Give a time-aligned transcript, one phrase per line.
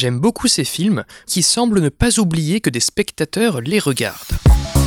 [0.00, 4.79] J'aime beaucoup ces films qui semblent ne pas oublier que des spectateurs les regardent.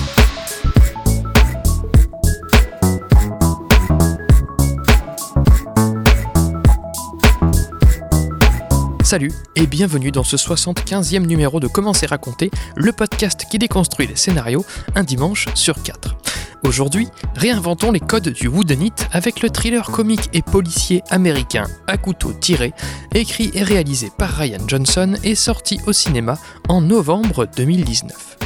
[9.14, 14.08] Salut et bienvenue dans ce 75e numéro de Comment c'est raconté, le podcast qui déconstruit
[14.08, 14.66] les scénarios
[14.96, 16.16] un dimanche sur quatre.
[16.64, 22.34] Aujourd'hui, réinventons les codes du whodunit avec le thriller comique et policier américain À couteau
[22.34, 22.74] tiré,
[23.14, 28.38] écrit et réalisé par Ryan Johnson et sorti au cinéma en novembre 2019.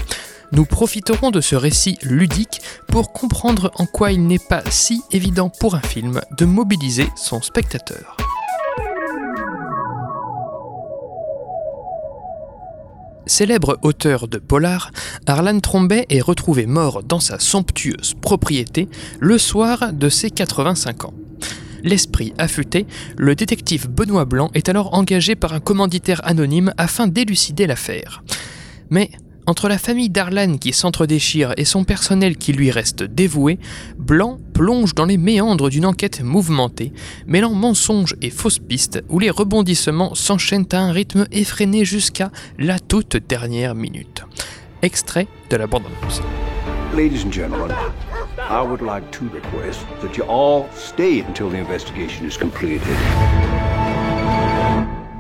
[0.52, 2.60] Nous profiterons de ce récit ludique
[2.90, 7.42] pour comprendre en quoi il n'est pas si évident pour un film de mobiliser son
[7.42, 8.18] spectateur.
[13.28, 14.92] Célèbre auteur de polar,
[15.26, 18.88] Arlan Trombay est retrouvé mort dans sa somptueuse propriété
[19.20, 21.14] le soir de ses 85 ans.
[21.84, 27.68] L'esprit affûté, le détective Benoît Blanc est alors engagé par un commanditaire anonyme afin d'élucider
[27.68, 28.24] l'affaire.
[28.90, 29.12] Mais
[29.48, 33.58] entre la famille d'Arlan qui s'entre-déchire et son personnel qui lui reste dévoué,
[33.98, 36.92] Blanc plonge dans les méandres d'une enquête mouvementée,
[37.26, 42.78] mêlant mensonges et fausses pistes où les rebondissements s'enchaînent à un rythme effréné jusqu'à la
[42.78, 44.26] toute dernière minute.
[44.82, 46.22] Extrait de la bande-annonce.
[46.94, 47.72] Ladies and gentlemen,
[48.50, 52.82] I would like to request that you all stay until the investigation is completed.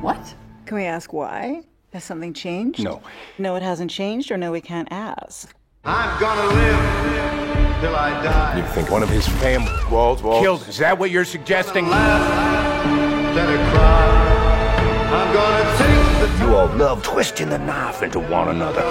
[0.02, 0.36] What?
[0.66, 1.61] Can we ask why?
[1.98, 2.84] Has something changed?
[2.84, 3.02] No.
[3.40, 5.56] No, it hasn't changed, or no, we can't ask.
[5.84, 8.58] I'm gonna live till I die.
[8.58, 10.44] You think one of his family Walls, Walls.
[10.44, 10.67] Killed.
[10.67, 11.89] Is that what you're suggesting?
[11.89, 15.09] Let it cry.
[15.12, 18.84] I'm gonna take You all love twisting the knife into one another.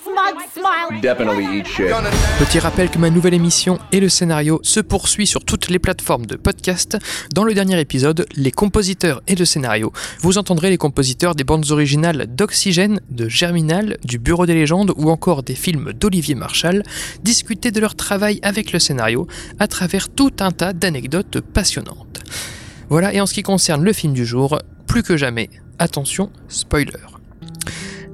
[2.39, 6.27] Petit rappel que ma nouvelle émission et le scénario se poursuit sur toutes les plateformes
[6.27, 6.97] de podcast.
[7.35, 9.93] Dans le dernier épisode, les compositeurs et le scénario.
[10.21, 15.11] Vous entendrez les compositeurs des bandes originales d'Oxygène, de Germinal, du Bureau des légendes ou
[15.11, 16.83] encore des films d'Olivier Marshall
[17.23, 19.27] discuter de leur travail avec le scénario
[19.59, 22.21] à travers tout un tas d'anecdotes passionnantes.
[22.89, 26.93] Voilà, et en ce qui concerne le film du jour, plus que jamais, attention, spoiler.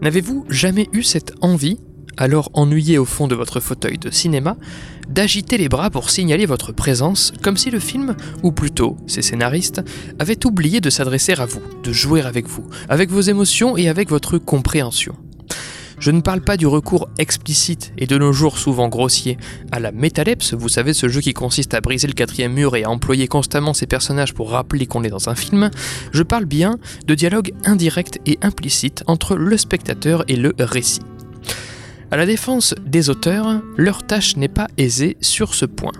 [0.03, 1.78] N'avez-vous jamais eu cette envie,
[2.16, 4.56] alors ennuyé au fond de votre fauteuil de cinéma,
[5.09, 9.82] d'agiter les bras pour signaler votre présence, comme si le film, ou plutôt ses scénaristes,
[10.19, 14.09] avaient oublié de s'adresser à vous, de jouer avec vous, avec vos émotions et avec
[14.09, 15.15] votre compréhension
[15.99, 19.38] je ne parle pas du recours explicite et de nos jours souvent grossier
[19.72, 22.84] à la métalepse, vous savez ce jeu qui consiste à briser le quatrième mur et
[22.84, 25.71] à employer constamment ses personnages pour rappeler qu'on est dans un film,
[26.12, 31.00] je parle bien de dialogue indirect et implicite entre le spectateur et le récit.
[32.12, 35.93] À la défense des auteurs, leur tâche n'est pas aisée sur ce point.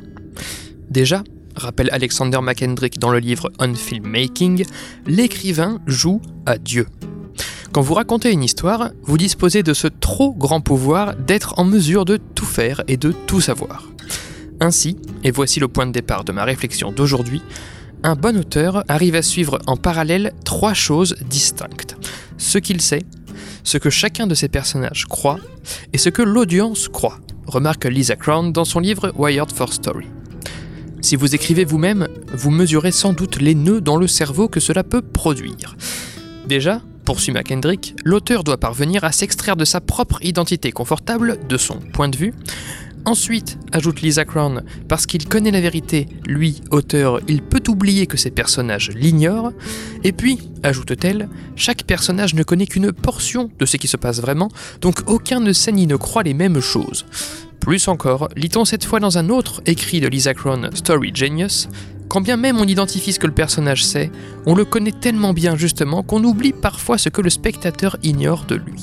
[0.89, 1.25] Déjà,
[1.57, 4.65] rappelle Alexander McKendrick dans le livre On Filmmaking,
[5.07, 6.87] l'écrivain joue à Dieu.
[7.73, 12.05] Quand vous racontez une histoire, vous disposez de ce trop grand pouvoir d'être en mesure
[12.05, 13.89] de tout faire et de tout savoir.
[14.61, 17.43] Ainsi, et voici le point de départ de ma réflexion d'aujourd'hui,
[18.05, 21.97] un bon auteur arrive à suivre en parallèle trois choses distinctes.
[22.39, 23.03] Ce qu'il sait,
[23.67, 25.41] ce que chacun de ses personnages croit
[25.93, 30.07] et ce que l'audience croit, remarque Lisa Crown dans son livre Wired for Story.
[31.03, 34.85] Si vous écrivez vous-même, vous mesurez sans doute les nœuds dans le cerveau que cela
[34.85, 35.77] peut produire.
[36.47, 41.81] Déjà, poursuit McKendrick, l'auteur doit parvenir à s'extraire de sa propre identité confortable, de son
[41.81, 42.35] point de vue.
[43.07, 48.17] Ensuite, ajoute Lisa Crown, parce qu'il connaît la vérité, lui, auteur, il peut oublier que
[48.17, 49.53] ses personnages l'ignorent.
[50.03, 54.49] Et puis, ajoute-t-elle, chaque personnage ne connaît qu'une portion de ce qui se passe vraiment,
[54.81, 57.07] donc aucun ne sait ni ne croit les mêmes choses.
[57.61, 61.69] Plus encore, lit-on cette fois dans un autre écrit de Lisa Crown, Story Genius,
[62.09, 64.11] quand bien même on identifie ce que le personnage sait,
[64.47, 68.57] on le connaît tellement bien justement qu'on oublie parfois ce que le spectateur ignore de
[68.57, 68.83] lui.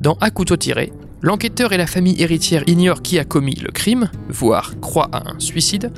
[0.00, 0.92] Dans À couteau tiré,
[1.24, 5.40] l'enquêteur et la famille héritière ignorent qui a commis le crime, voire croient à un
[5.40, 5.90] suicide.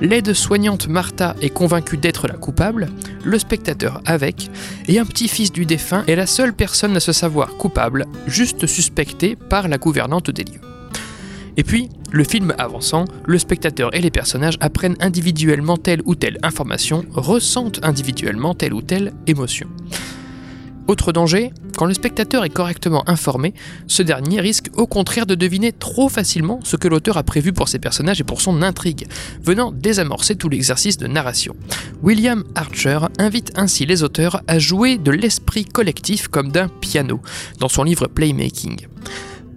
[0.00, 2.86] L'aide-soignante Martha est convaincue d'être la coupable,
[3.24, 4.50] le spectateur avec,
[4.86, 9.34] et un petit-fils du défunt est la seule personne à se savoir coupable, juste suspectée
[9.34, 10.60] par la gouvernante des lieux.
[11.56, 16.38] Et puis, le film avançant, le spectateur et les personnages apprennent individuellement telle ou telle
[16.44, 19.66] information, ressentent individuellement telle ou telle émotion.
[20.88, 23.52] Autre danger, quand le spectateur est correctement informé,
[23.86, 27.68] ce dernier risque au contraire de deviner trop facilement ce que l'auteur a prévu pour
[27.68, 29.06] ses personnages et pour son intrigue,
[29.42, 31.54] venant désamorcer tout l'exercice de narration.
[32.02, 37.20] William Archer invite ainsi les auteurs à jouer de l'esprit collectif comme d'un piano,
[37.60, 38.86] dans son livre Playmaking.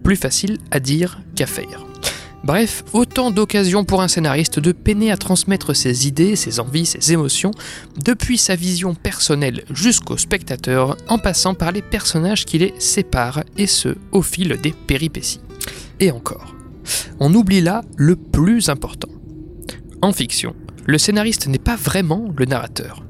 [0.04, 1.91] Plus facile à dire qu'à faire.
[2.44, 7.14] Bref, autant d'occasions pour un scénariste de peiner à transmettre ses idées, ses envies, ses
[7.14, 7.52] émotions,
[8.04, 13.68] depuis sa vision personnelle jusqu'au spectateur, en passant par les personnages qui les séparent, et
[13.68, 15.42] ce, au fil des péripéties.
[16.00, 16.56] Et encore.
[17.20, 19.10] On oublie là le plus important.
[20.02, 20.56] En fiction,
[20.88, 23.04] le scénariste n'est pas vraiment le narrateur.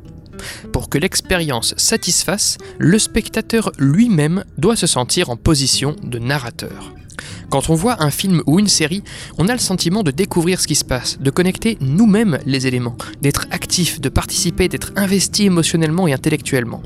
[0.74, 6.94] Pour que l'expérience satisfasse, le spectateur lui-même doit se sentir en position de narrateur.
[7.50, 9.04] Quand on voit un film ou une série,
[9.38, 12.96] on a le sentiment de découvrir ce qui se passe, de connecter nous-mêmes les éléments,
[13.22, 16.82] d'être actif, de participer, d'être investi émotionnellement et intellectuellement.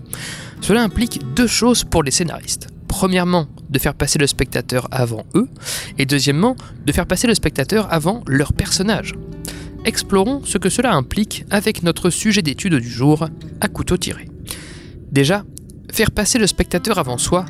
[0.62, 2.68] Cela implique deux choses pour les scénaristes.
[2.88, 5.48] Premièrement, de faire passer le spectateur avant eux,
[5.98, 6.56] et deuxièmement,
[6.86, 9.16] de faire passer le spectateur avant leur personnage.
[9.83, 13.28] Explorons ce que cela implique avec notre sujet d'étude du jour,
[13.62, 14.28] à couteau tiré.
[15.12, 15.44] Déjà,
[15.92, 17.45] faire passer le spectateur avant soi,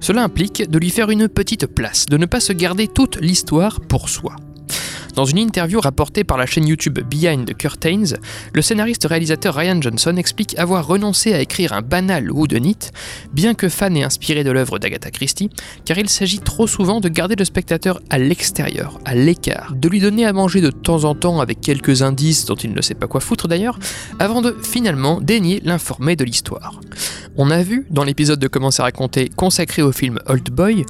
[0.00, 3.80] Cela implique de lui faire une petite place, de ne pas se garder toute l'histoire
[3.80, 4.34] pour soi.
[5.14, 8.16] Dans une interview rapportée par la chaîne YouTube Behind the Curtains,
[8.52, 12.90] le scénariste-réalisateur Ryan Johnson explique avoir renoncé à écrire un banal whodunit,
[13.32, 15.48] bien que fan et inspiré de l'œuvre d'Agatha Christie,
[15.86, 20.00] car il s'agit trop souvent de garder le spectateur à l'extérieur, à l'écart, de lui
[20.00, 23.06] donner à manger de temps en temps avec quelques indices dont il ne sait pas
[23.06, 23.78] quoi foutre d'ailleurs,
[24.18, 26.80] avant de finalement daigner l'informer de l'histoire.
[27.38, 30.86] On a vu, dans l'épisode de Comment c'est raconté consacré au film Old Boy,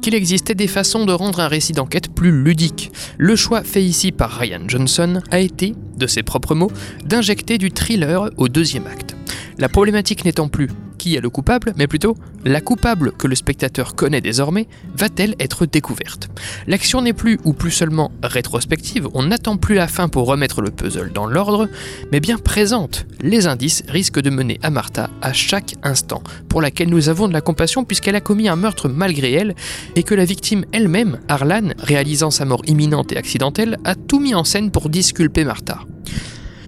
[0.00, 2.92] qu'il existait des façons de rendre un récit d'enquête plus ludique.
[3.16, 6.70] Le choix fait ici par Ryan Johnson a été, de ses propres mots,
[7.04, 9.16] d'injecter du thriller au deuxième acte.
[9.58, 10.68] La problématique n'étant plus
[10.98, 15.66] qui est le coupable, mais plutôt la coupable que le spectateur connaît désormais va-t-elle être
[15.66, 16.28] découverte
[16.66, 20.70] L'action n'est plus ou plus seulement rétrospective, on n'attend plus la fin pour remettre le
[20.70, 21.68] puzzle dans l'ordre,
[22.12, 23.06] mais bien présente.
[23.20, 27.32] Les indices risquent de mener à Martha à chaque instant, pour laquelle nous avons de
[27.32, 29.54] la compassion puisqu'elle a commis un meurtre malgré elle,
[29.96, 34.34] et que la victime elle-même, Arlan, réalisant sa mort imminente et accidentelle, a tout mis
[34.34, 35.80] en scène pour disculper Martha.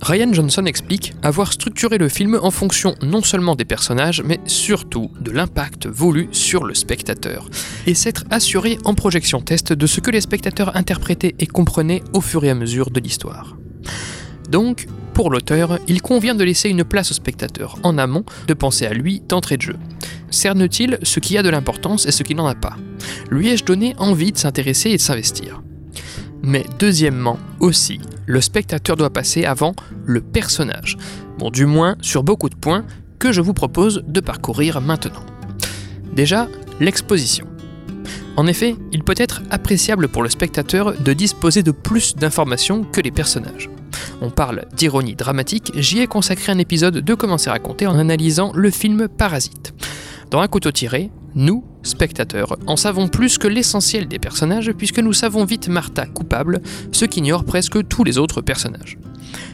[0.02, 5.11] Ryan Johnson explique avoir structuré le film en fonction non seulement des personnages, mais surtout
[5.20, 7.49] de l'impact voulu sur le spectateur,
[7.87, 12.20] et s'être assuré en projection test de ce que les spectateurs interprétaient et comprenaient au
[12.20, 13.56] fur et à mesure de l'histoire.
[14.49, 18.87] Donc, pour l'auteur, il convient de laisser une place au spectateur en amont, de penser
[18.87, 19.76] à lui d'entrée de jeu.
[20.31, 22.76] Cerne-t-il ce qui a de l'importance et ce qui n'en a pas?
[23.31, 25.62] Lui ai-je donné envie de s'intéresser et de s'investir?
[26.42, 30.96] Mais deuxièmement, aussi, le spectateur doit passer avant le personnage.
[31.38, 32.84] Bon, du moins sur beaucoup de points
[33.19, 35.25] que je vous propose de parcourir maintenant.
[36.14, 36.48] Déjà,
[36.81, 37.46] l'exposition.
[38.37, 43.00] En effet, il peut être appréciable pour le spectateur de disposer de plus d'informations que
[43.00, 43.69] les personnages.
[44.22, 48.52] On parle d'ironie dramatique, j'y ai consacré un épisode de Comment c'est raconté en analysant
[48.54, 49.75] le film Parasite.
[50.31, 55.12] Dans Un couteau tiré, nous, spectateurs, en savons plus que l'essentiel des personnages puisque nous
[55.12, 56.61] savons vite Martha coupable,
[56.93, 58.99] ce qu'ignore presque tous les autres personnages.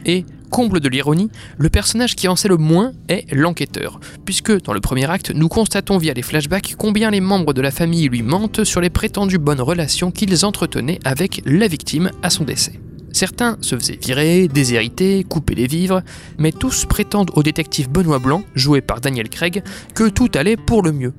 [0.05, 4.73] Et, comble de l'ironie, le personnage qui en sait le moins est l'enquêteur, puisque dans
[4.73, 8.23] le premier acte, nous constatons via les flashbacks combien les membres de la famille lui
[8.23, 12.79] mentent sur les prétendues bonnes relations qu'ils entretenaient avec la victime à son décès.
[13.11, 16.03] Certains se faisaient virer, déshériter, couper les vivres,
[16.37, 19.63] mais tous prétendent au détective Benoît Blanc, joué par Daniel Craig,
[19.95, 21.13] que tout allait pour le mieux.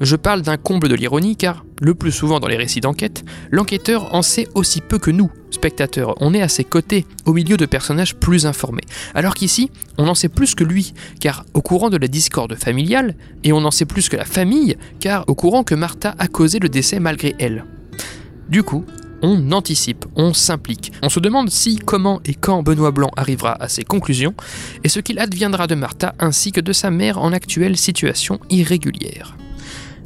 [0.00, 4.12] Je parle d'un comble de l'ironie car, le plus souvent dans les récits d'enquête, l'enquêteur
[4.14, 6.14] en sait aussi peu que nous, spectateurs.
[6.20, 8.82] On est à ses côtés, au milieu de personnages plus informés.
[9.14, 13.14] Alors qu'ici, on en sait plus que lui, car au courant de la discorde familiale,
[13.44, 16.58] et on en sait plus que la famille, car au courant que Martha a causé
[16.58, 17.64] le décès malgré elle.
[18.48, 18.84] Du coup,
[19.24, 20.92] on anticipe, on s'implique.
[21.02, 24.34] On se demande si, comment et quand Benoît Blanc arrivera à ses conclusions,
[24.84, 29.36] et ce qu'il adviendra de Martha ainsi que de sa mère en actuelle situation irrégulière.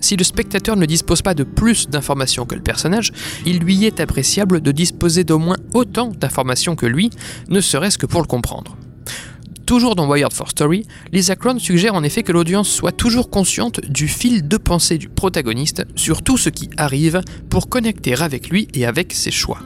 [0.01, 3.13] Si le spectateur ne dispose pas de plus d'informations que le personnage,
[3.45, 7.11] il lui est appréciable de disposer d'au moins autant d'informations que lui,
[7.49, 8.78] ne serait-ce que pour le comprendre.
[9.69, 13.83] Toujours dans Wired for Story, Lisa Crown suggère en effet que l'audience soit toujours consciente
[13.83, 17.21] du fil de pensée du protagoniste sur tout ce qui arrive
[17.51, 19.59] pour connecter avec lui et avec ses choix.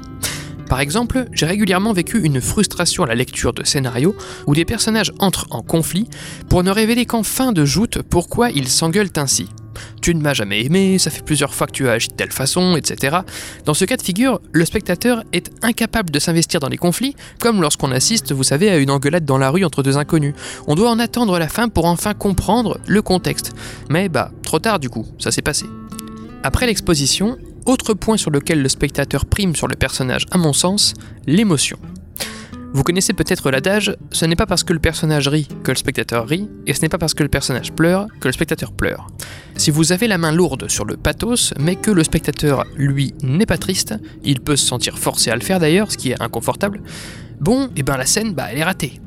[0.69, 4.17] Par exemple, j'ai régulièrement vécu une frustration à la lecture de scénarios
[4.49, 6.09] où des personnages entrent en conflit
[6.49, 9.51] pour ne révéler qu'en fin de joute pourquoi ils s'engueulent ainsi
[10.01, 12.33] tu ne m'as jamais aimé, ça fait plusieurs fois que tu as agi de telle
[12.33, 13.19] façon, etc.
[13.65, 17.61] Dans ce cas de figure, le spectateur est incapable de s'investir dans les conflits, comme
[17.61, 20.35] lorsqu'on assiste, vous savez, à une engueulade dans la rue entre deux inconnus.
[20.67, 23.53] On doit en attendre la fin pour enfin comprendre le contexte.
[23.89, 25.67] Mais bah, trop tard du coup, ça s'est passé.
[26.43, 30.95] Après l'exposition, autre point sur lequel le spectateur prime sur le personnage, à mon sens,
[31.27, 31.79] l'émotion.
[32.75, 36.27] Vous connaissez peut-être l'adage, ce n'est pas parce que le personnage rit que le spectateur
[36.27, 39.09] rit, et ce n'est pas parce que le personnage pleure que le spectateur pleure.
[39.57, 43.45] Si vous avez la main lourde sur le pathos, mais que le spectateur, lui, n'est
[43.45, 46.81] pas triste, il peut se sentir forcé à le faire d'ailleurs, ce qui est inconfortable,
[47.41, 49.01] bon, et ben la scène, bah elle est ratée.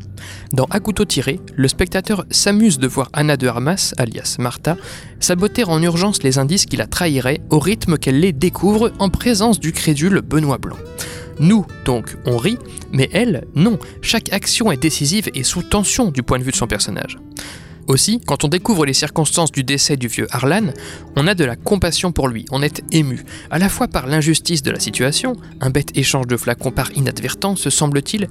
[0.51, 4.77] Dans À couteau tiré, le spectateur s'amuse de voir Anna de Armas, alias Martha,
[5.19, 9.59] saboter en urgence les indices qui la trahiraient au rythme qu'elle les découvre en présence
[9.59, 10.77] du crédule Benoît Blanc.
[11.39, 12.57] Nous, donc, on rit,
[12.91, 13.77] mais elle, non.
[14.01, 17.17] Chaque action est décisive et sous tension du point de vue de son personnage.
[17.87, 20.73] Aussi, quand on découvre les circonstances du décès du vieux Harlan,
[21.15, 24.63] on a de la compassion pour lui, on est ému, à la fois par l'injustice
[24.63, 28.27] de la situation, un bête échange de flacons par inadvertance, semble-t-il,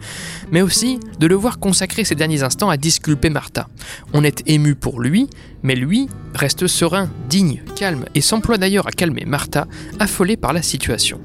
[0.50, 3.68] mais aussi de le voir consacrer ses derniers instants à disculper Martha.
[4.12, 5.28] On est ému pour lui,
[5.62, 9.66] mais lui reste serein, digne, calme, et s'emploie d'ailleurs à calmer Martha,
[10.00, 11.20] affolée par la situation.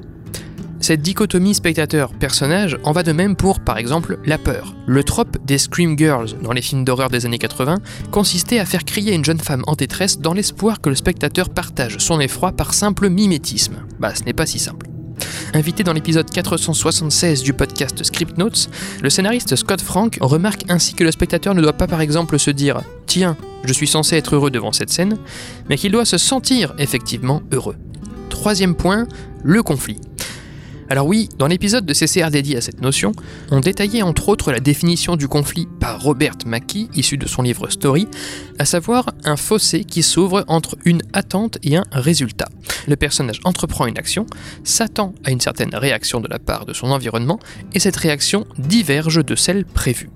[0.82, 4.74] Cette dichotomie spectateur-personnage en va de même pour, par exemple, la peur.
[4.86, 7.76] Le trope des Scream Girls dans les films d'horreur des années 80
[8.10, 11.98] consistait à faire crier une jeune femme en détresse dans l'espoir que le spectateur partage
[11.98, 13.74] son effroi par simple mimétisme.
[13.98, 14.86] Bah, ce n'est pas si simple.
[15.52, 18.70] Invité dans l'épisode 476 du podcast Script Notes,
[19.02, 22.50] le scénariste Scott Frank remarque ainsi que le spectateur ne doit pas par exemple se
[22.50, 25.18] dire Tiens, je suis censé être heureux devant cette scène,
[25.68, 27.76] mais qu'il doit se sentir effectivement heureux.
[28.30, 29.06] Troisième point,
[29.42, 30.00] le conflit.
[30.90, 33.12] Alors oui, dans l'épisode de CCR dédié à cette notion,
[33.52, 37.70] on détaillait entre autres la définition du conflit par Robert Mackie, issu de son livre
[37.70, 38.08] Story,
[38.58, 42.48] à savoir un fossé qui s'ouvre entre une attente et un résultat.
[42.88, 44.26] Le personnage entreprend une action,
[44.64, 47.38] s'attend à une certaine réaction de la part de son environnement,
[47.72, 50.10] et cette réaction diverge de celle prévue.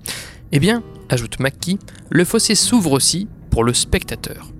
[0.51, 1.79] Eh bien, ajoute Mackie,
[2.09, 4.51] le fossé s'ouvre aussi pour le spectateur.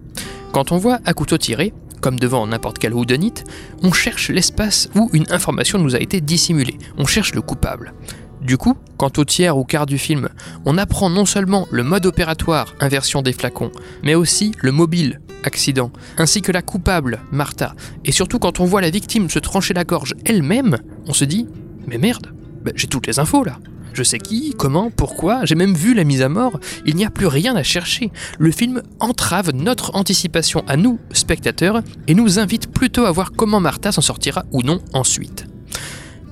[0.54, 3.44] Quand on voit à couteau tiré, comme devant n'importe quel houdonite,
[3.84, 7.94] on cherche l'espace où une information nous a été dissimulée, on cherche le coupable.
[8.42, 10.30] Du coup, quand au tiers ou quart du film,
[10.66, 13.72] on apprend non seulement le mode opératoire, inversion des flacons,
[14.04, 18.82] mais aussi le mobile, accident, ainsi que la coupable, Martha, et surtout quand on voit
[18.82, 21.48] la victime se trancher la gorge elle-même, on se dit
[21.88, 22.34] Mais merde,
[22.64, 23.58] bah, j'ai toutes les infos là.
[23.96, 27.10] Je sais qui, comment, pourquoi, j'ai même vu la mise à mort, il n'y a
[27.10, 28.12] plus rien à chercher.
[28.38, 33.62] Le film entrave notre anticipation à nous, spectateurs, et nous invite plutôt à voir comment
[33.62, 35.48] Martha s'en sortira ou non ensuite.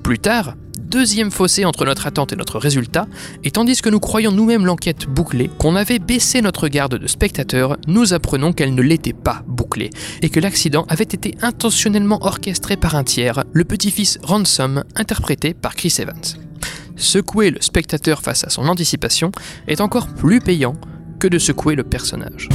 [0.04, 3.08] Plus tard, deuxième fossé entre notre attente et notre résultat,
[3.46, 7.78] et tandis que nous croyons nous-mêmes l'enquête bouclée, qu'on avait baissé notre garde de spectateur,
[7.88, 9.90] nous apprenons qu'elle ne l'était pas bouclée,
[10.22, 15.76] et que l'accident avait été intentionnellement orchestré par un tiers, le petit-fils Ransom, interprété par
[15.76, 16.44] Chris Evans
[16.96, 19.32] secouer le spectateur face à son anticipation
[19.68, 20.76] est encore plus payant
[21.20, 22.50] que de secouer le personnage.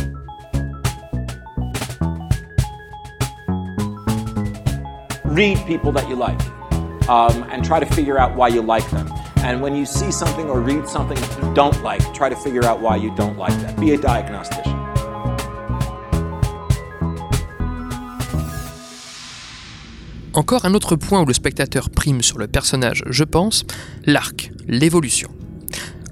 [5.25, 6.41] Read people that you like
[7.09, 9.09] um, and try to figure out why you like them.
[9.45, 12.81] And when you see something or read something you don't like, try to figure out
[12.81, 13.79] why you don't like that.
[13.79, 14.78] Be a diagnostician.
[20.39, 23.65] Encore un autre point où le spectateur prime sur le personnage, je pense,
[24.07, 25.31] l'arc, l'évolution.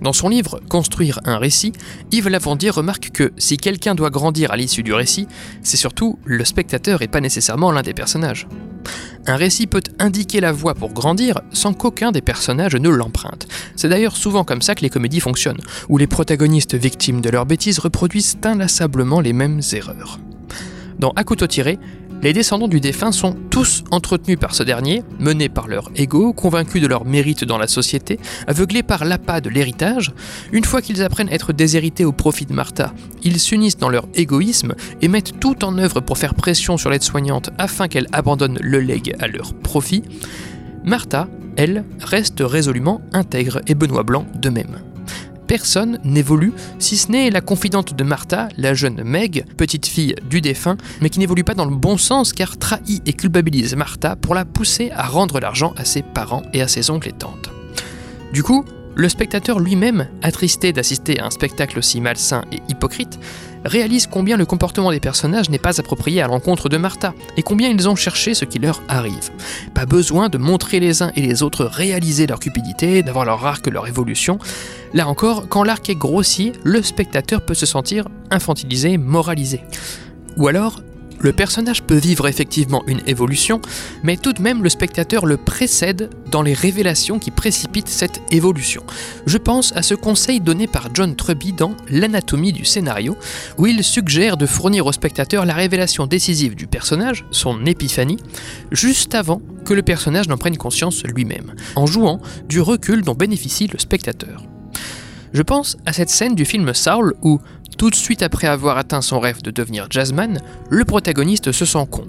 [0.01, 1.71] Dans son livre Construire un récit,
[2.11, 5.29] Yves Lavandier remarque que si quelqu'un doit grandir à l'issue du récit,
[5.63, 8.49] c'est surtout le spectateur et pas nécessairement l'un des personnages.
[9.29, 13.47] Un récit peut indiquer la voie pour grandir sans qu'aucun des personnages ne l'emprunte.
[13.77, 17.47] C'est d'ailleurs souvent comme ça que les comédies fonctionnent, où les protagonistes victimes de leurs
[17.47, 20.19] bêtises reproduisent inlassablement les mêmes erreurs.
[20.99, 21.79] Dans À couteau tiré,
[22.23, 26.83] les descendants du défunt sont tous entretenus par ce dernier, menés par leur ego, convaincus
[26.83, 30.13] de leur mérite dans la société, aveuglés par l'appât de l'héritage.
[30.53, 32.93] Une fois qu'ils apprennent à être déshérités au profit de Martha,
[33.23, 37.51] ils s'unissent dans leur égoïsme et mettent tout en œuvre pour faire pression sur l'aide-soignante
[37.59, 40.03] afin qu'elle abandonne le legs à leur profit.
[40.85, 44.79] Martha, elle, reste résolument intègre et Benoît Blanc de même
[45.57, 50.43] personne n'évolue, si ce n'est la confidente de Martha, la jeune Meg, petite fille du
[50.43, 54.35] défunt, mais qui n'évolue pas dans le bon sens car trahit et culpabilise Martha pour
[54.35, 57.49] la pousser à rendre l'argent à ses parents et à ses oncles et tantes.
[58.35, 63.19] Du coup, le spectateur lui-même, attristé d'assister à un spectacle aussi malsain et hypocrite,
[63.67, 67.69] réalise combien le comportement des personnages n'est pas approprié à l'encontre de Martha, et combien
[67.69, 69.31] ils ont cherché ce qui leur arrive.
[69.75, 73.67] Pas besoin de montrer les uns et les autres réaliser leur cupidité, d'avoir leur arc,
[73.67, 74.39] leur évolution.
[74.95, 79.61] Là encore, quand l'arc est grossier, le spectateur peut se sentir infantilisé, moralisé.
[80.37, 80.81] Ou alors,
[81.19, 83.61] Le personnage peut vivre effectivement une évolution,
[84.03, 88.83] mais tout de même le spectateur le précède dans les révélations qui précipitent cette évolution.
[89.27, 93.17] Je pense à ce conseil donné par John Truby dans L'anatomie du scénario,
[93.59, 98.19] où il suggère de fournir au spectateur la révélation décisive du personnage, son épiphanie,
[98.71, 103.67] juste avant que le personnage n'en prenne conscience lui-même, en jouant du recul dont bénéficie
[103.67, 104.45] le spectateur.
[105.33, 107.41] Je pense à cette scène du film Saul où,
[107.77, 110.41] tout de suite après avoir atteint son rêve de devenir jazzman,
[110.71, 112.07] le protagoniste se sent con.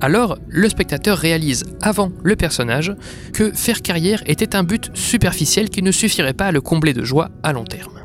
[0.00, 2.94] Alors, le spectateur réalise, avant le personnage,
[3.32, 7.04] que faire carrière était un but superficiel qui ne suffirait pas à le combler de
[7.04, 8.00] joie à long terme.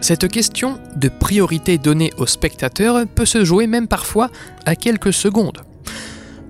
[0.00, 4.28] Cette question de priorité donnée au spectateur peut se jouer même parfois
[4.66, 5.62] à quelques secondes.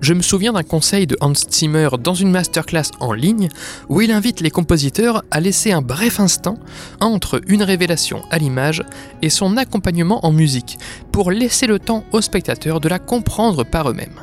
[0.05, 3.49] Je me souviens d'un conseil de Hans Zimmer dans une masterclass en ligne
[3.89, 6.59] où il invite les compositeurs à laisser un bref instant
[7.01, 8.83] entre une révélation à l'image
[9.23, 10.77] et son accompagnement en musique
[11.11, 14.19] pour laisser le temps aux spectateurs de la comprendre par eux-mêmes.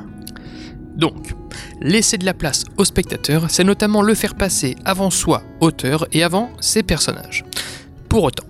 [0.94, 1.34] Donc,
[1.80, 6.22] laisser de la place aux spectateurs, c'est notamment le faire passer avant soi, auteur, et
[6.22, 7.44] avant ses personnages.
[8.08, 8.44] Pour autant,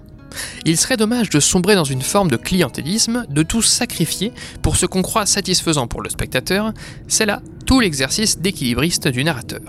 [0.64, 4.86] il serait dommage de sombrer dans une forme de clientélisme, de tout sacrifier pour ce
[4.86, 6.72] qu'on croit satisfaisant pour le spectateur,
[7.08, 9.60] c'est là tout l'exercice d'équilibriste du narrateur.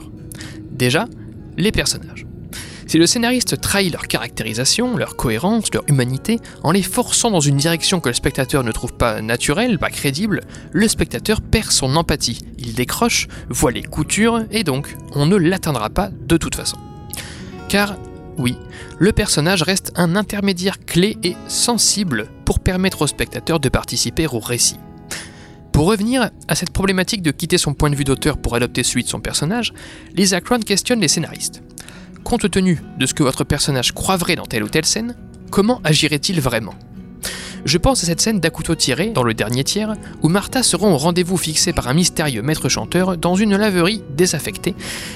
[0.72, 1.08] Déjà,
[1.58, 2.25] les personnages.
[2.88, 7.58] Si le scénariste trahit leur caractérisation, leur cohérence, leur humanité, en les forçant dans une
[7.58, 10.41] direction que le spectateur ne trouve pas naturelle, pas crédible,
[10.72, 15.89] le spectateur perd son empathie, il décroche, voit les coutures, et donc on ne l'atteindra
[15.89, 16.77] pas de toute façon.
[17.70, 17.96] Car
[18.38, 18.58] oui,
[19.00, 24.40] le personnage reste un intermédiaire clé et sensible pour permettre au spectateur de participer au
[24.40, 24.78] récit.
[25.72, 29.04] Pour revenir à cette problématique de quitter son point de vue d'auteur pour adopter celui
[29.04, 29.74] de son personnage,
[30.16, 31.63] Lisa Cron questionne les scénaristes.
[32.24, 35.16] Compte tenu de ce que votre personnage croirait dans telle ou telle scène,
[35.50, 36.75] comment agirait-il vraiment?
[37.65, 40.75] Je pense à cette scène d'à couteau tiré, dans le dernier tiers, où Martha se
[40.75, 44.75] rend au rendez-vous fixé par un mystérieux maître chanteur dans une laverie désaffectée,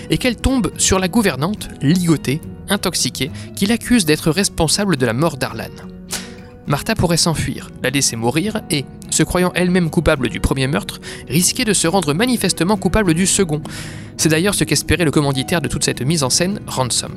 [0.10, 5.38] et qu'elle tombe sur la gouvernante, ligotée, intoxiquée, qui l'accuse d'être responsable de la mort
[5.38, 5.66] d'Arlan.
[6.68, 11.00] Martha pourrait s'enfuir, la laisser mourir et, se croyant elle-même coupable du premier meurtre,
[11.30, 13.62] risquer de se rendre manifestement coupable du second.
[14.18, 17.14] C'est d'ailleurs ce qu'espérait le commanditaire de toute cette mise en scène, Ransom.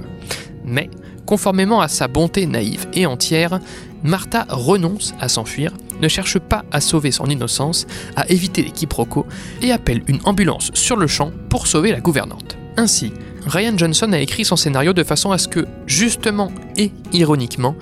[0.65, 0.89] Mais,
[1.27, 3.59] conformément à sa bonté naïve et entière,
[4.03, 9.27] Martha renonce à s'enfuir, ne cherche pas à sauver son innocence, à éviter les quiproquos
[9.63, 12.57] et appelle une ambulance sur le champ pour sauver la gouvernante.
[12.77, 13.13] Ainsi,
[13.47, 17.75] Ryan Johnson a écrit son scénario de façon à ce que, justement et ironiquement,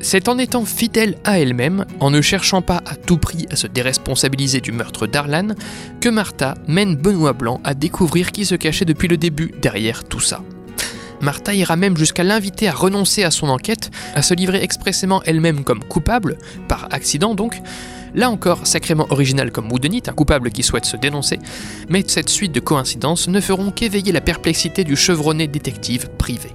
[0.00, 3.66] c'est en étant fidèle à elle-même, en ne cherchant pas à tout prix à se
[3.66, 5.48] déresponsabiliser du meurtre d'Arlan,
[6.00, 10.20] que Martha mène Benoît Blanc à découvrir qui se cachait depuis le début derrière tout
[10.20, 10.42] ça.
[11.20, 15.64] Martha ira même jusqu'à l'inviter à renoncer à son enquête, à se livrer expressément elle-même
[15.64, 17.60] comme coupable, par accident donc,
[18.14, 21.38] là encore sacrément original comme Woodenit, un coupable qui souhaite se dénoncer,
[21.88, 26.50] mais cette suite de coïncidences ne feront qu'éveiller la perplexité du chevronné détective privé.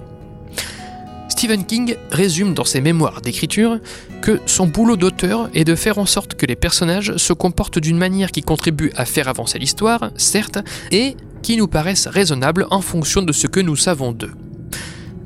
[1.28, 3.78] Stephen King résume dans ses mémoires d'écriture
[4.22, 7.98] que son boulot d'auteur est de faire en sorte que les personnages se comportent d'une
[7.98, 10.58] manière qui contribue à faire avancer l'histoire, certes,
[10.90, 14.32] et qui nous paraissent raisonnables en fonction de ce que nous savons d'eux.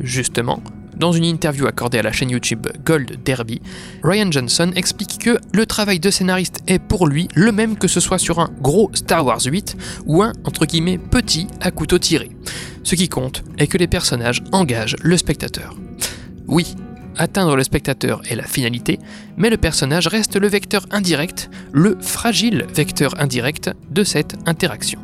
[0.00, 0.62] Justement,
[0.96, 3.62] dans une interview accordée à la chaîne YouTube Gold Derby,
[4.02, 8.00] Ryan Johnson explique que le travail de scénariste est pour lui le même que ce
[8.00, 12.30] soit sur un gros Star Wars 8 ou un entre guillemets petit à couteau tiré.
[12.82, 15.74] Ce qui compte est que les personnages engagent le spectateur.
[16.46, 16.74] Oui,
[17.16, 18.98] atteindre le spectateur est la finalité,
[19.36, 25.00] mais le personnage reste le vecteur indirect, le fragile vecteur indirect de cette interaction.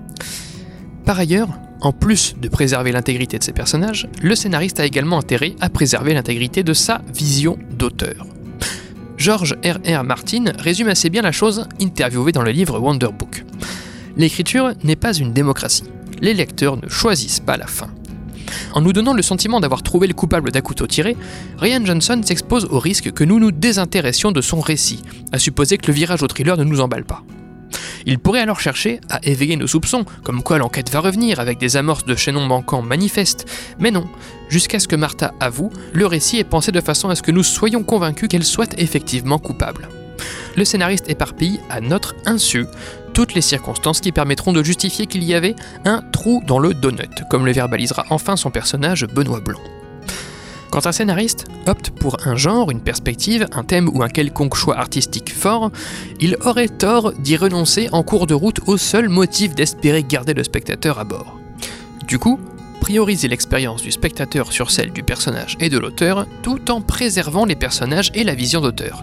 [1.05, 1.49] Par ailleurs,
[1.87, 6.15] en plus de préserver l'intégrité de ses personnages, le scénariste a également intérêt à préserver
[6.15, 8.27] l'intégrité de sa vision d'auteur.
[9.17, 9.79] George R.
[9.89, 10.03] R.
[10.03, 13.45] Martin résume assez bien la chose interviewé dans le livre Wonder Book.
[14.17, 15.85] L'écriture n'est pas une démocratie.
[16.21, 17.89] Les lecteurs ne choisissent pas la fin.
[18.73, 21.17] En nous donnant le sentiment d'avoir trouvé le coupable d'un couteau tiré,
[21.57, 25.87] Ryan Johnson s'expose au risque que nous nous désintéressions de son récit, à supposer que
[25.87, 27.23] le virage au thriller ne nous emballe pas.
[28.07, 31.77] Il pourrait alors chercher à éveiller nos soupçons, comme quoi l'enquête va revenir avec des
[31.77, 33.47] amorces de chaînons manquants manifestes,
[33.81, 34.07] mais non,
[34.49, 37.43] jusqu'à ce que Martha avoue, le récit est pensé de façon à ce que nous
[37.43, 39.89] soyons convaincus qu'elle soit effectivement coupable.
[40.57, 42.65] Le scénariste éparpille à notre insu
[43.13, 47.25] toutes les circonstances qui permettront de justifier qu'il y avait un trou dans le donut,
[47.29, 49.61] comme le verbalisera enfin son personnage Benoît Blanc.
[50.71, 54.77] Quand un scénariste opte pour un genre, une perspective, un thème ou un quelconque choix
[54.77, 55.71] artistique fort,
[56.21, 60.45] il aurait tort d'y renoncer en cours de route au seul motif d'espérer garder le
[60.45, 61.39] spectateur à bord.
[62.07, 62.39] Du coup,
[62.81, 67.57] prioriser l'expérience du spectateur sur celle du personnage et de l'auteur, tout en préservant les
[67.57, 69.03] personnages et la vision d'auteur.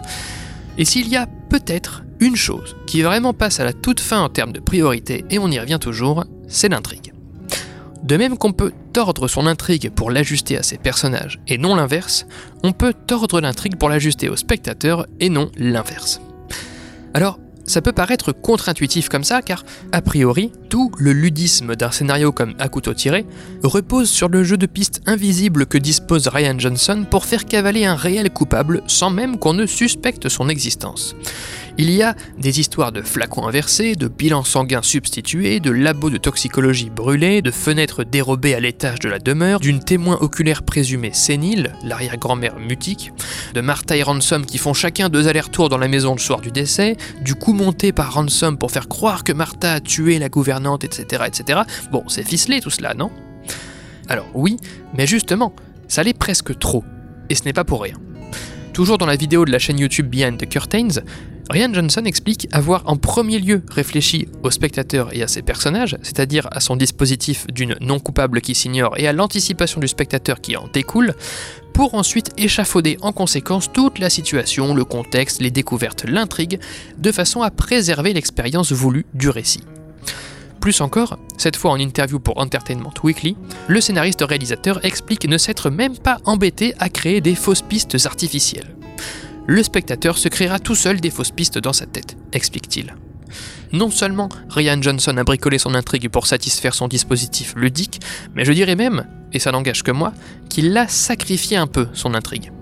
[0.78, 4.28] Et s'il y a peut-être une chose qui vraiment passe à la toute fin en
[4.28, 7.13] termes de priorité, et on y revient toujours, c'est l'intrigue.
[8.04, 12.26] De même qu'on peut tordre son intrigue pour l'ajuster à ses personnages et non l'inverse,
[12.62, 16.20] on peut tordre l'intrigue pour l'ajuster au spectateur et non l'inverse.
[17.14, 22.30] Alors, ça peut paraître contre-intuitif comme ça, car a priori, tout le ludisme d'un scénario
[22.30, 23.24] comme À couteau tiré
[23.62, 27.94] repose sur le jeu de pistes invisibles que dispose Ryan Johnson pour faire cavaler un
[27.94, 31.16] réel coupable sans même qu'on ne suspecte son existence.
[31.76, 36.18] Il y a des histoires de flacons inversés, de bilans sanguins substitués, de labos de
[36.18, 41.72] toxicologie brûlés, de fenêtres dérobées à l'étage de la demeure, d'une témoin oculaire présumée sénile,
[41.82, 43.10] l'arrière-grand-mère mutique,
[43.54, 46.52] de Martha et Ransom qui font chacun deux allers-retours dans la maison le soir du
[46.52, 50.84] décès, du coup monté par Ransom pour faire croire que Martha a tué la gouvernante,
[50.84, 51.24] etc.
[51.26, 51.62] etc.
[51.90, 53.10] Bon, c'est ficelé tout cela, non?
[54.08, 54.58] Alors oui,
[54.96, 55.52] mais justement,
[55.88, 56.84] ça l'est presque trop.
[57.30, 57.96] Et ce n'est pas pour rien.
[58.72, 61.00] Toujours dans la vidéo de la chaîne YouTube Behind the Curtains,
[61.50, 66.48] Ryan Johnson explique avoir en premier lieu réfléchi au spectateur et à ses personnages, c'est-à-dire
[66.50, 70.68] à son dispositif d'une non coupable qui s'ignore et à l'anticipation du spectateur qui en
[70.72, 71.14] découle,
[71.74, 76.60] pour ensuite échafauder en conséquence toute la situation, le contexte, les découvertes, l'intrigue,
[76.98, 79.64] de façon à préserver l'expérience voulue du récit.
[80.60, 83.36] Plus encore, cette fois en interview pour Entertainment Weekly,
[83.68, 88.74] le scénariste-réalisateur explique ne s'être même pas embêté à créer des fausses pistes artificielles.
[89.46, 92.94] Le spectateur se créera tout seul des fausses pistes dans sa tête, explique-t-il.
[93.72, 98.00] Non seulement Ryan Johnson a bricolé son intrigue pour satisfaire son dispositif ludique,
[98.34, 100.14] mais je dirais même, et ça n'engage que moi,
[100.48, 102.52] qu'il l'a sacrifié un peu, son intrigue.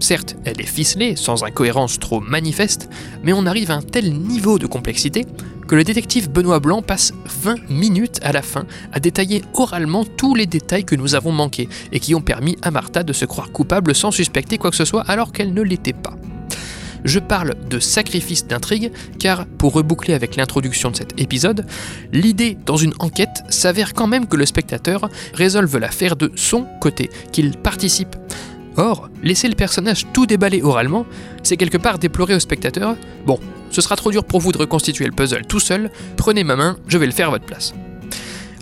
[0.00, 2.88] Certes, elle est ficelée, sans incohérence trop manifeste,
[3.22, 5.26] mais on arrive à un tel niveau de complexité
[5.70, 10.34] que le détective Benoît Blanc passe 20 minutes à la fin à détailler oralement tous
[10.34, 13.52] les détails que nous avons manqués et qui ont permis à Martha de se croire
[13.52, 16.16] coupable sans suspecter quoi que ce soit alors qu'elle ne l'était pas.
[17.04, 21.64] Je parle de sacrifice d'intrigue car, pour reboucler avec l'introduction de cet épisode,
[22.12, 27.10] l'idée dans une enquête s'avère quand même que le spectateur résolve l'affaire de son côté,
[27.30, 28.16] qu'il participe
[28.76, 31.06] Or, laisser le personnage tout déballer oralement,
[31.44, 33.38] c'est quelque part déplorer au spectateur Bon,
[33.70, 36.76] ce sera trop dur pour vous de reconstituer le puzzle tout seul, prenez ma main,
[36.86, 37.72] je vais le faire à votre place.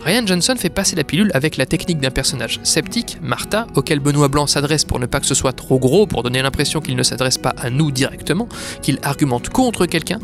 [0.05, 4.29] Ryan Johnson fait passer la pilule avec la technique d'un personnage sceptique, Martha, auquel Benoît
[4.29, 7.03] Blanc s'adresse pour ne pas que ce soit trop gros, pour donner l'impression qu'il ne
[7.03, 8.49] s'adresse pas à nous directement,
[8.81, 10.21] qu'il argumente contre quelqu'un,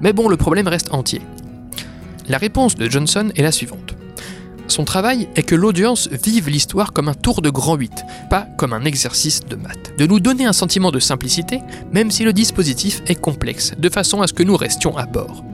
[0.00, 1.22] mais bon, le problème reste entier.
[2.28, 3.93] La réponse de Johnson est la suivante.
[4.74, 7.92] Son travail est que l'audience vive l'histoire comme un tour de grand 8,
[8.28, 9.96] pas comme un exercice de maths.
[9.98, 11.60] De nous donner un sentiment de simplicité,
[11.92, 15.44] même si le dispositif est complexe, de façon à ce que nous restions à bord.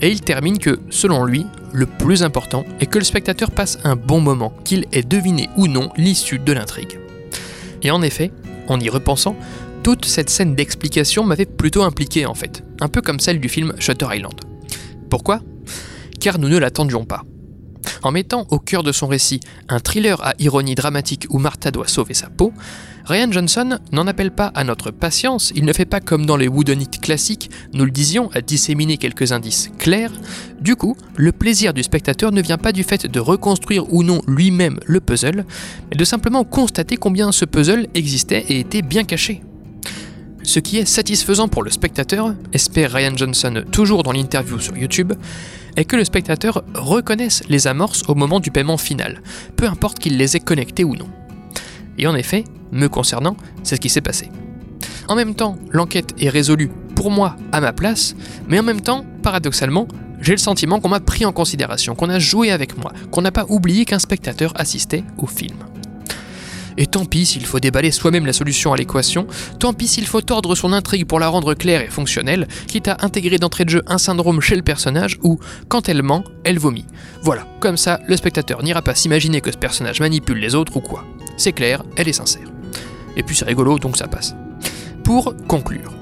[0.00, 3.96] Et il termine que, selon lui, le plus important est que le spectateur passe un
[3.96, 6.98] bon moment, qu'il ait deviné ou non l'issue de l'intrigue.
[7.82, 8.32] Et en effet,
[8.68, 9.36] en y repensant,
[9.82, 13.74] toute cette scène d'explication m'avait plutôt impliqué en fait, un peu comme celle du film
[13.78, 14.40] Shutter Island.
[15.10, 15.40] Pourquoi?
[16.18, 17.24] Car nous ne l'attendions pas.
[18.02, 21.88] En mettant au cœur de son récit un thriller à ironie dramatique où Martha doit
[21.88, 22.52] sauver sa peau,
[23.06, 26.48] Ryan Johnson n'en appelle pas à notre patience, il ne fait pas comme dans les
[26.48, 30.12] Woodonites classiques, nous le disions, à disséminer quelques indices clairs.
[30.60, 34.22] Du coup, le plaisir du spectateur ne vient pas du fait de reconstruire ou non
[34.26, 35.44] lui-même le puzzle,
[35.90, 39.42] mais de simplement constater combien ce puzzle existait et était bien caché.
[40.44, 45.14] Ce qui est satisfaisant pour le spectateur, espère Ryan Johnson toujours dans l'interview sur YouTube,
[45.74, 49.22] est que le spectateur reconnaisse les amorces au moment du paiement final,
[49.56, 51.08] peu importe qu'il les ait connectées ou non.
[51.96, 54.28] Et en effet, me concernant, c'est ce qui s'est passé.
[55.08, 58.14] En même temps, l'enquête est résolue pour moi à ma place,
[58.46, 59.88] mais en même temps, paradoxalement,
[60.20, 63.32] j'ai le sentiment qu'on m'a pris en considération, qu'on a joué avec moi, qu'on n'a
[63.32, 65.56] pas oublié qu'un spectateur assistait au film.
[66.76, 69.26] Et tant pis s'il faut déballer soi-même la solution à l'équation,
[69.58, 72.96] tant pis s'il faut tordre son intrigue pour la rendre claire et fonctionnelle, quitte à
[73.00, 76.86] intégrer d'entrée de jeu un syndrome chez le personnage où, quand elle ment, elle vomit.
[77.22, 80.80] Voilà, comme ça, le spectateur n'ira pas s'imaginer que ce personnage manipule les autres ou
[80.80, 81.04] quoi.
[81.36, 82.48] C'est clair, elle est sincère.
[83.16, 84.34] Et puis c'est rigolo, donc ça passe.
[85.04, 85.92] Pour conclure,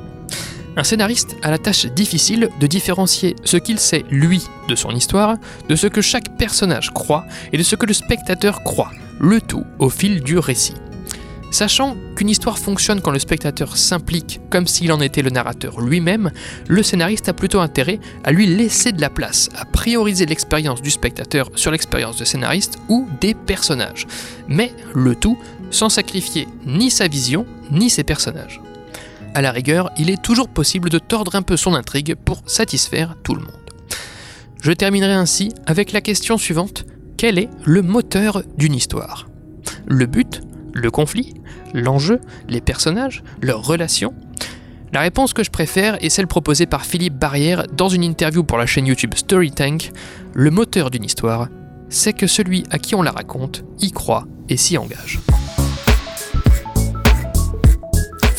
[0.76, 5.36] un scénariste a la tâche difficile de différencier ce qu'il sait, lui, de son histoire,
[5.68, 9.64] de ce que chaque personnage croit et de ce que le spectateur croit, le tout
[9.78, 10.74] au fil du récit.
[11.50, 16.30] Sachant qu'une histoire fonctionne quand le spectateur s'implique comme s'il en était le narrateur lui-même,
[16.66, 20.90] le scénariste a plutôt intérêt à lui laisser de la place, à prioriser l'expérience du
[20.90, 24.06] spectateur sur l'expérience de scénariste ou des personnages,
[24.48, 25.38] mais le tout
[25.70, 28.62] sans sacrifier ni sa vision ni ses personnages.
[29.34, 33.16] À la rigueur, il est toujours possible de tordre un peu son intrigue pour satisfaire
[33.22, 33.52] tout le monde.
[34.62, 36.84] Je terminerai ainsi avec la question suivante.
[37.16, 39.28] Quel est le moteur d'une histoire?
[39.86, 40.42] Le but?
[40.74, 41.34] Le conflit?
[41.72, 42.20] L'enjeu?
[42.48, 43.22] Les personnages?
[43.40, 44.14] Leurs relations?
[44.92, 48.58] La réponse que je préfère est celle proposée par Philippe Barrière dans une interview pour
[48.58, 49.90] la chaîne YouTube Storytank.
[50.34, 51.48] Le moteur d'une histoire,
[51.88, 55.20] c'est que celui à qui on la raconte y croit et s'y engage.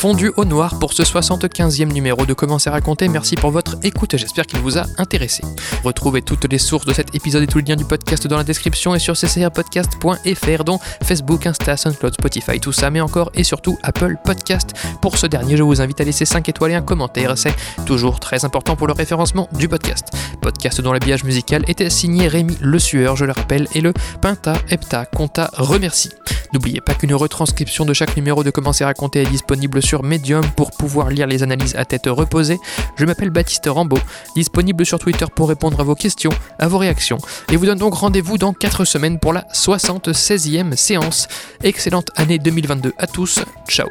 [0.04, 3.08] Fondu au noir pour ce 75e numéro de Comment c'est raconté.
[3.08, 5.44] Merci pour votre écoute, j'espère qu'il vous a intéressé.
[5.82, 8.44] Retrouvez toutes les sources de cet épisode et tous les liens du podcast dans la
[8.44, 13.78] description et sur ccrpodcast.fr dont Facebook, Insta, SoundCloud, Spotify, tout ça, mais encore et surtout
[13.82, 14.74] Apple Podcast.
[15.02, 18.20] Pour ce dernier, je vous invite à laisser 5 étoiles et un commentaire, c'est toujours
[18.20, 20.10] très important pour le référencement du podcast.
[20.42, 24.56] Podcast dont l'habillage musical était signé Rémi Le Sueur, je le rappelle, et le Pinta
[24.68, 26.10] Hepta Conta remercie.
[26.54, 30.72] N'oubliez pas qu'une retranscription de chaque numéro de Comment c'est raconté est disponible Medium pour
[30.72, 32.60] pouvoir lire les analyses à tête reposée.
[32.96, 34.00] Je m'appelle Baptiste Rambaud,
[34.36, 37.20] disponible sur Twitter pour répondre à vos questions, à vos réactions,
[37.52, 41.28] et vous donne donc rendez-vous dans 4 semaines pour la 76e séance.
[41.64, 43.90] Excellente année 2022 à tous, ciao